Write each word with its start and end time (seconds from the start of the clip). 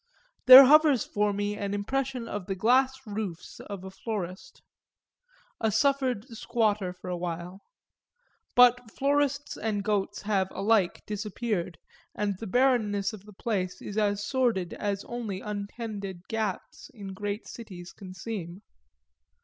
There 0.47 0.63
hovers 0.65 1.05
for 1.05 1.31
me 1.31 1.55
an 1.55 1.75
impression 1.75 2.27
of 2.27 2.47
the 2.47 2.55
glass 2.55 2.95
roofs 3.05 3.59
of 3.59 3.83
a 3.83 3.91
florist, 3.91 4.63
a 5.59 5.71
suffered 5.71 6.25
squatter 6.29 6.91
for 6.91 7.07
a 7.07 7.15
while; 7.15 7.61
but 8.55 8.89
florists 8.89 9.55
and 9.57 9.83
goats 9.83 10.23
have 10.23 10.47
alike 10.55 11.01
disappeared 11.05 11.77
and 12.15 12.33
the 12.39 12.47
barrenness 12.47 13.13
of 13.13 13.25
the 13.25 13.33
place 13.33 13.79
is 13.79 13.95
as 13.95 14.25
sordid 14.25 14.73
as 14.73 15.03
only 15.05 15.39
untended 15.39 16.27
gaps 16.27 16.89
in 16.95 17.13
great 17.13 17.47
cities 17.47 17.93
can 17.93 18.15
seem. 18.15 18.63